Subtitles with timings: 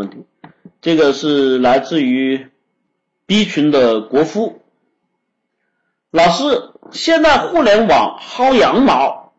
[0.00, 0.24] 问题，
[0.80, 2.48] 这个是来自于
[3.26, 4.62] B 群的国夫
[6.10, 6.70] 老师。
[6.90, 9.32] 现在互联网薅羊毛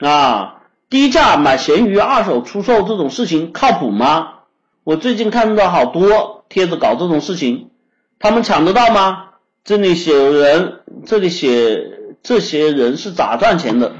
[0.00, 4.40] 啊，低价买闲鱼二手出售这种事情靠谱吗？
[4.82, 7.70] 我最近看到好多帖子搞这种事情，
[8.18, 9.26] 他们抢得到吗？
[9.62, 11.80] 这里写人，这里写
[12.24, 13.92] 这些人是咋赚钱的？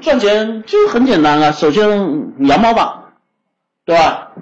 [0.00, 1.88] 赚钱就很简单啊，首先
[2.40, 2.96] 羊毛党。
[3.84, 4.32] 对吧？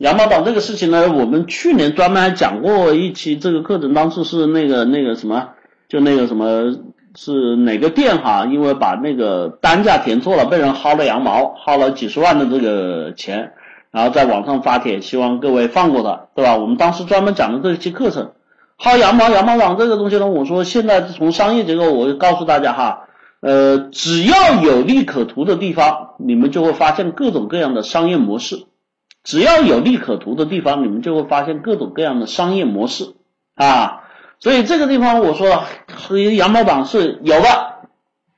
[0.00, 5.48] 羊毛党这个事情呢，我们去年专门还讲过一期这个课程，当时是那个那个什么，
[5.90, 6.74] 就那个什么
[7.14, 13.52] 是哪个店哈，因为把那个单价填错了，被人薅了羊毛，薅了几十万的这个钱，
[13.90, 16.56] 然后在网上发帖，希望各位放过他，对吧？
[16.56, 18.30] 我们当时专门讲的这一期课程，
[18.78, 23.08] 薅羊毛羊毛党这个东西呢，我说现在从商业结构，我就告诉大家哈，
[23.40, 28.64] 呃，只要有利可图的地方，你们就会发现各种各样的商业模式。
[29.22, 33.14] 只要有利可图的地方，你们就会发现各种各样的商业模式
[33.54, 34.04] 啊。
[34.38, 35.64] 所以这个地方我说
[36.30, 37.48] 羊毛党是有的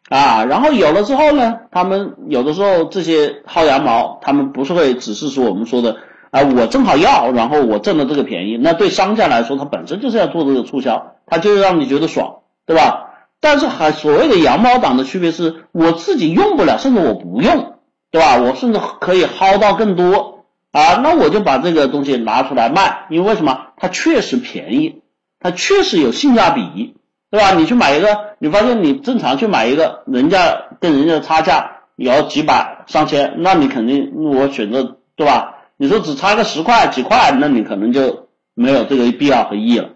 [0.08, 0.44] 啊。
[0.44, 5.98] 然后有了之后呢，他们有的时候这些薅羊毛，他们不是会只是说我们说的
[6.30, 8.56] 啊，我正好要，然后我挣了这个便宜。
[8.56, 13.10] 那对商家来说，他本身就是要做这个促销，他就是让你觉得爽，对吧？
[13.40, 17.74] 但是还所谓的羊毛党的区别是，我自己用不了，甚至我不用，
[18.10, 18.38] 对吧？
[18.38, 20.41] 我甚至可以薅到更多。
[20.72, 23.66] 啊，那我就把这个东西拿出来卖，因为什么？
[23.76, 25.02] 它确实便宜，
[25.38, 26.94] 它确实有性价比，
[27.30, 27.52] 对吧？
[27.52, 35.56] 你去买一个，你发现你正常去买一个，人家跟人家的差价也要几百上千，那你肯定我选择，对吧？
[35.76, 39.90] 你说只差个十块几块，那你可能就没有这个必要和意义了。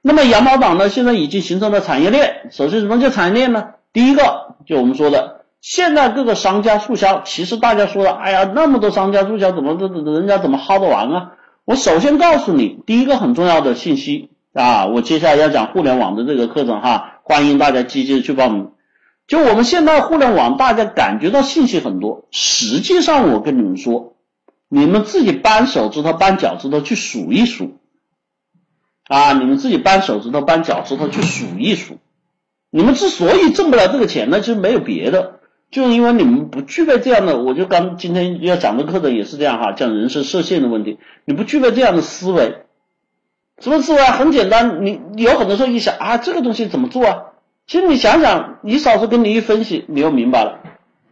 [0.00, 2.48] 那么羊毛党呢，现在已经形成了产业链。
[2.50, 3.74] 首先什么叫产业链呢？
[3.92, 5.33] 第一个就我们说的。
[5.64, 11.32] 现在各个商家促销，其实大家说的，哎呀，那么多商家促销，怎么这人家怎么薅得完啊？
[11.64, 18.72] 我首先告诉你，第一个很重要的信息啊，我接下来要讲互联网的这个课程哈，欢迎大家积极的去报名。
[19.26, 24.16] 就我们现在互联网，大家感觉到信息很多，实际上我跟你们说，
[24.68, 27.78] 你们自己扳手指头、扳脚趾头去数一数
[29.08, 31.96] 啊，你们自己扳手指头、扳脚趾头去数一数，
[32.68, 35.40] 你们之所以挣不了这个钱呢，其实没有别的。
[35.70, 42.58] 就是因为你们不具备这样的，我就刚今天要讲的课程也是这样哈，讲人生设限的问题，你不具备这样的思维，
[43.58, 44.12] 什么思维啊？
[44.12, 47.22] 很简单，你有很多时候一想啊，这个东西怎么做啊？
[47.66, 50.60] 其实你想想，你嫂子跟你一分析，你又明白了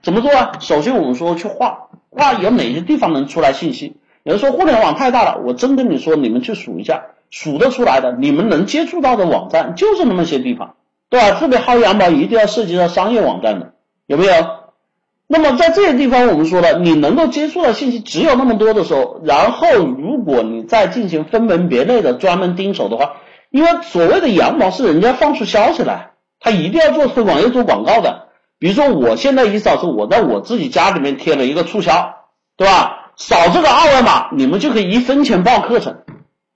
[0.02, 0.52] 怎么做啊？
[0.60, 3.96] 首先我们说去画画，有哪些地方能出来信息？
[4.22, 10.76] 有人说互联网太大了，我真跟你说，你们去数一下，数得出来的，你们能接触到的网站就是那么些地方，
[11.10, 11.40] 对吧？
[11.40, 13.71] 特别薅羊毛一定要涉及到商业网站的。
[14.12, 14.32] 有没有？
[15.26, 23.16] 那么在这些地方，我们说了，你能够接触的信息只有那么多的时候，然后如果你再进行分门别类的专门盯守的话，
[23.48, 28.28] 因为所谓的羊毛是人家放出消息来，他一定要做推广，要做广告的。
[28.58, 32.14] 比如说，我现在一扫是我在我自己家里面贴了一个促销，
[32.58, 33.12] 对吧？
[33.16, 36.02] 扫这个二维码，你们就可以一分钱报课程，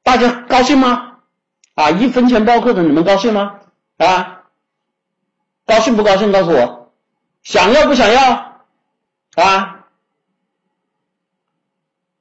[0.02, 1.12] 大家高兴吗？
[1.74, 3.54] 啊，一分钱报课程，你们高兴吗？
[3.96, 4.42] 啊？
[5.66, 6.30] 高兴不高兴？
[6.30, 6.85] 告诉我，
[7.46, 8.56] 想要不想要
[9.36, 9.86] 啊？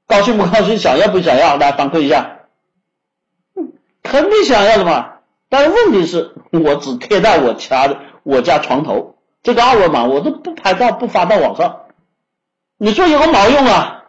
[0.05, 0.77] 高兴不高兴？
[0.77, 1.57] 想要不想要？
[1.57, 2.41] 来反馈一下。
[4.03, 5.13] 肯定想要的嘛。
[5.49, 11.85] 但是问题是，我只贴在我家的我家床头，这个二维码我都不拍照，不发到网上。
[12.77, 14.03] 你说有个毛用啊？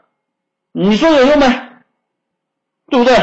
[0.73, 1.47] 你说有用没？
[2.91, 3.17] 对不对？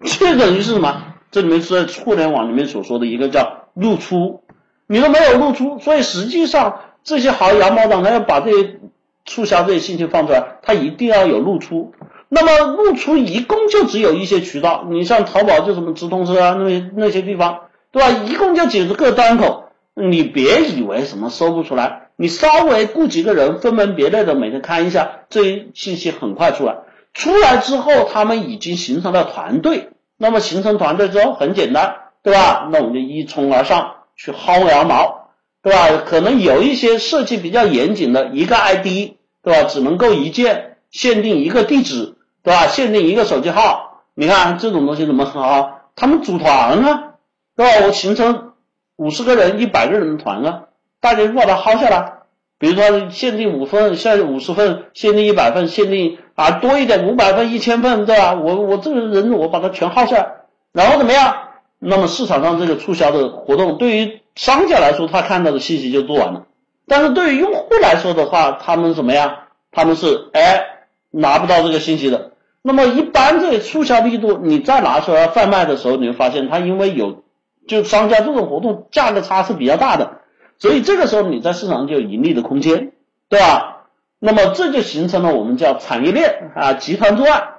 [0.00, 1.14] 这等于是什么？
[1.30, 4.42] 这里面是在互联网里面所说的一个叫露出。
[4.88, 8.76] 你都没有露出，所以实际上这些好羊毛党，他要把这些
[9.24, 11.92] 促销这些信息放出来，他一定要有露出。
[12.28, 18.08] 那么露出一共就只有一些渠道，你像淘宝就什么直通车啊，那那些地方，对吧？
[18.26, 19.64] 一共就几十个端口，
[19.94, 26.76] 你别以为什么搜不出来，你稍微雇几个人，分门别类的每天看一下，这些信息很快出来。
[27.12, 32.68] 出来之后，他们已经形成了团队，那么形成团队之后很简单，对吧？
[32.72, 33.96] 那我们就一冲而上。
[34.14, 35.21] 去薅羊毛，
[35.62, 36.02] 对吧？
[36.04, 39.62] 可能有一些设计比较严谨的，一个 ID，对吧？
[39.68, 42.66] 只能够一键，限定一个地址，对吧？
[42.66, 44.02] 限定一个手机号。
[44.14, 45.70] 你看这种东西怎么薅？
[45.94, 47.14] 他们组团啊，
[47.56, 47.86] 对吧？
[47.86, 48.52] 我形成
[48.96, 50.64] 五十个人、一百个人的团啊，
[51.00, 52.14] 大家就把它薅下来。
[52.58, 58.34] 比如说限定五份，限五十份，限定一百份，限定啊多一点五百份、一千份，对吧？
[58.34, 60.26] 我我这个人我把它全薅下来，
[60.72, 61.34] 然后怎么样？
[61.84, 66.46] 那么市场上这个促销的活动，对于商家来说，他看到的信息就做完了；
[66.86, 69.38] 但是对于用户来说的话，他们怎么样？
[69.72, 70.64] 他们是哎
[71.10, 72.30] 拿不到这个信息的。
[72.62, 77.24] 那么一般这个促销力度，你再拿出来贩卖的时候，你会发现它因为有
[77.66, 80.20] 就商家这种活动，价格差是比较大的，
[80.58, 82.92] 所以这个时候你在市场上就有盈利的空间，
[83.28, 83.86] 对吧？
[84.20, 87.54] 那么这就形成了我们叫产业链啊，集团作案。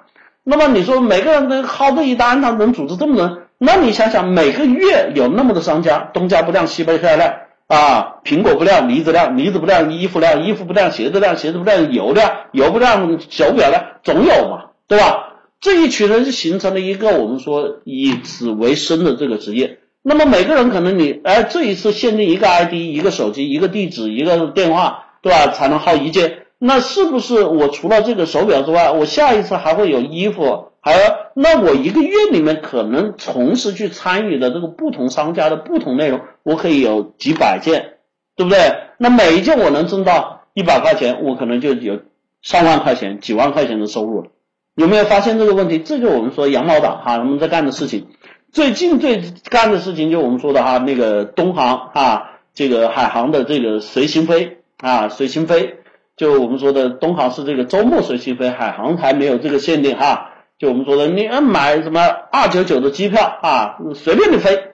[0.46, 3.43] 那么你说每个人都薅这一单，他能组织这么多人？
[3.65, 7.33] 那你想想，每个月有那么多商家，东家不亮西不亮
[7.68, 15.30] 啊，苹果不亮，梨子亮，梨子不亮，衣服亮，衣服不亮，鞋子亮，鞋子不亮，油亮，油不亮，手表亮，总有嘛，对吧？
[15.62, 19.80] 这一群人就形成了一个我们说以此为生的这个职业。
[20.01, 25.54] 那么每个人可能你哎这一次限定一个 ID，一个手机，一个地址，一个电话，对吧？
[25.54, 26.39] 才能薅一件。
[26.59, 30.73] 那是不是我除了这个手表之外，我下一次还会有衣服？
[30.85, 37.94] 还那我一个月里面可能同时去参与的这个不同商家的不同内容，我可以有几百件，
[38.35, 38.59] 对不对？
[38.97, 42.01] 那每一件我能挣到一百块钱，我可能就有
[42.41, 44.27] 上万块钱、几万块钱的收入了。
[44.75, 45.80] 有没有发现这个问题？
[45.80, 48.07] 这就我们说羊毛党哈他们在干的事情。
[48.51, 55.77] 最近最干的事情就我们说的哈那个东航啊，这个海航的这个随心飞啊，随心飞。
[56.18, 60.31] 就我们说的，东航是这个周末随心飞，海航还没有这个限定哈。
[60.60, 62.02] 就我们说的，你买什么
[62.32, 64.74] 二九九的机票啊，随便你飞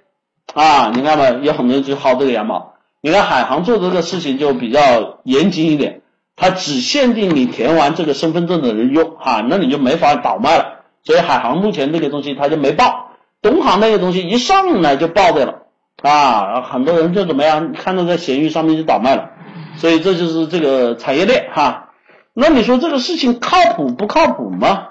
[0.54, 2.74] 啊，你看嘛，有很多人就薅这个羊毛。
[3.02, 6.02] 你看海航做这个事情就比较严谨一点，
[6.36, 10.81] 它只限定你填完这个身份证的人用哈，那你就没法倒卖了。
[11.04, 13.12] 所以海航目前这个东西它就没报，
[13.42, 15.64] 东航那个东西一上来就报掉了
[16.04, 19.30] 啊，很多人就怎么样，看到在闲鱼上面就倒卖了。
[19.78, 21.92] 所以这就是这个产业链哈，
[22.34, 24.88] 那你说这个事情靠谱不靠谱吗？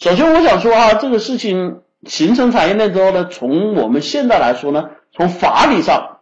[0.00, 6.20] 首先我想说啊，这个事情形成产业链之后呢，从我们现在来说呢，从法理上，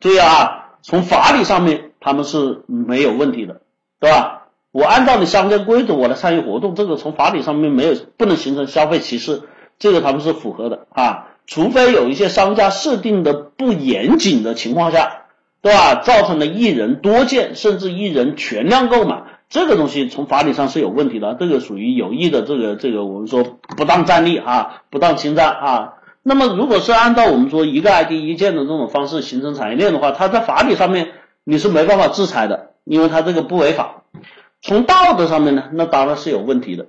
[0.00, 3.60] 注意啊，从法理上面他们是没有问题的，
[4.00, 4.48] 对吧？
[4.72, 9.42] 我按照你相关规则我来参与活动，这个从法理上面没有不能形成消费歧视，
[9.78, 15.22] 这个他们是符合的啊，除非有一些商家设定的不严谨的情况下。
[15.62, 15.96] 对吧？
[15.96, 23.44] 造成了一人多件，甚至一人全量购买，这个东西从法理上是有问题的，这个属于有意的这个这个我们说
[23.76, 25.92] 不当占利啊，不当侵占啊。
[26.22, 31.12] 那么如果是按照我们说一个 ID 一件的这种方式形成产业链的话，它在法理上面
[31.44, 34.02] 你是没办法制裁的，因为它这个不违法。
[34.60, 36.86] 从道德上面呢，那当然是有问题的，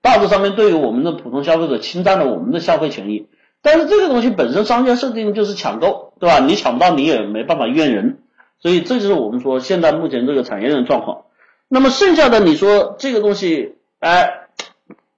[0.00, 3.26] 道德上面对于我们的普通消费者侵占了我们的消费权益。
[3.62, 6.38] 但是这个东西本身商家设定就是抢购，对吧？
[6.38, 8.18] 你抢不到你也没办法怨人，
[8.60, 11.22] 所以这就是我们说现在目前这个产业链的状况。
[11.68, 14.48] 那么剩下的你说这个东西，哎，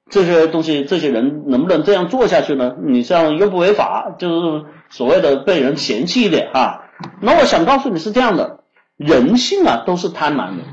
[0.09, 2.77] 这些东西这些人能不能这样做下去呢？
[2.81, 6.85] 你这样又不违法，就是所谓的被人嫌弃一点哈。
[7.21, 8.61] 那我想告诉你是这样的，
[8.97, 10.65] 人性啊都是贪婪的，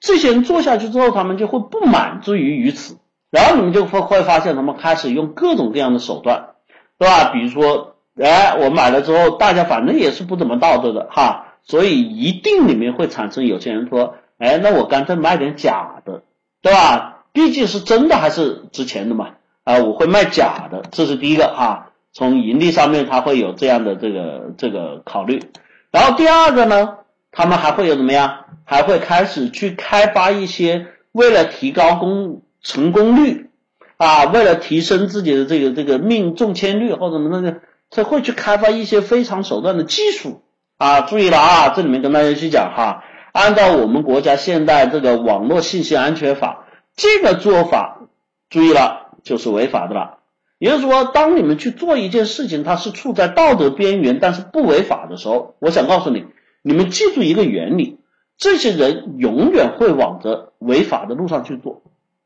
[0.00, 2.96] 这些人做下去之后，他们就会不满足于于此，
[3.30, 6.50] 然后你们就会会发现他们开始用各种各样的手段。
[6.96, 7.30] 对吧？
[7.32, 16.22] 比如说，哎，我买了之后，大家反正也是不怎么道德的哈，所以一定里面会产生有些人说，哎，那我干脆卖点假的，
[16.62, 17.24] 对吧？
[17.32, 19.30] 毕竟是真的还是值钱的嘛，
[19.64, 21.90] 啊，我会卖假的，这是第一个哈。
[22.12, 25.42] 从盈利上面，他会有这样的这个这个考虑。
[25.90, 26.98] 然后第二个呢，
[27.32, 28.44] 他们还会有怎么样？
[28.64, 33.50] 还会开始去开发一些为了提高功成功率。
[33.96, 40.42] 啊，为了提升自己的这个这个命中签率或者什么那个，他会去开发一些非常手段的技术
[40.78, 41.02] 啊！
[41.02, 48.02] 注意了啊，这里面跟大家去讲哈，按照我们国家现在这个网络信息安全法，这个做法，
[48.48, 50.18] 注意了就是违法的了。
[50.60, 56.26] 也就是说，当你们去做一件事情，它是处在道德边缘，但是不违法的时候，我想告诉你，
[56.62, 57.98] 你们记住一个原理：
[58.38, 61.82] 这些人永远会往着违法的路上去做。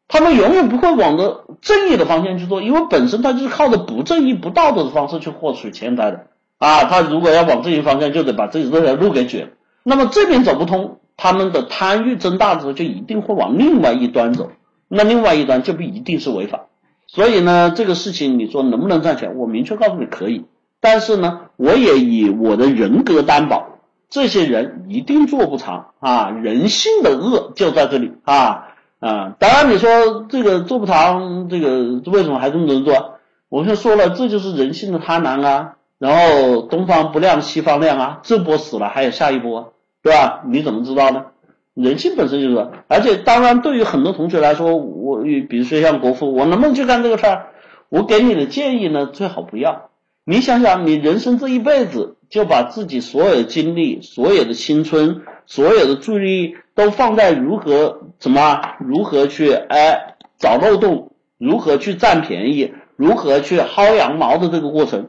[0.09, 6.27] 他们永远不会往着正义的方向去做，因为本身他就是靠着不正义、不道德的方式去获取钱财的
[6.59, 6.85] 啊。
[6.85, 9.53] 他如果要往正义方向，就得把这这条路给卷了。
[9.89, 14.51] 那么这边走不通，他们的贪欲增大之后，就一定会往另外一端走。
[14.87, 16.67] 那另外一端就不一定是违法。
[17.07, 19.37] 所以呢，这个事情你说能不能赚钱？
[19.37, 20.45] 我明确告诉你可以，
[20.83, 23.79] 但是呢，我也以我的人格担保，
[24.11, 26.29] 这些人一定做不长啊。
[26.29, 28.67] 人性的恶就在这里啊。
[29.01, 33.15] 啊，当然你说这个做不长，这个为什么还这么多人做？
[33.49, 35.77] 我就说了，这就是人性的贪婪啊。
[35.99, 40.45] 然后东方不亮西方亮啊，这波死了还有下一波，对吧？
[40.47, 41.27] 你怎么知道呢？
[41.75, 47.47] 人性本身就是，而且当然对于很多同学来说，我比如说像国富，我能不能去干这个事儿？
[47.89, 49.91] 我给你的建议呢，最好不要。
[50.25, 56.57] 你想想，你人生这一辈子就把自己所有的精力、所有的青春、所有的注意力。
[56.79, 65.09] 都放在如何怎么如何去哎找漏洞如何去占便宜，如何去薅羊毛的这个过程。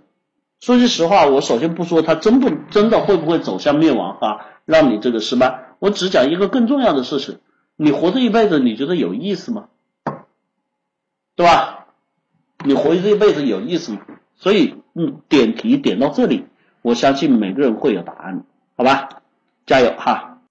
[0.60, 5.76] 说句实话，我首先不说它真不真的会不会走向灭亡啊，让你这个失败。
[5.80, 7.40] 我只讲一个更重要的事情：
[7.78, 9.70] 你活这一辈子，你觉得有意思吗？
[11.36, 11.88] 对吧？
[12.66, 14.02] 你活这一辈子有意思吗？
[14.36, 16.46] 所以，嗯，点题点到这里，
[16.82, 18.44] 我相信每个人会有答案，
[18.76, 19.22] 好吧？
[19.66, 20.29] 加油哈！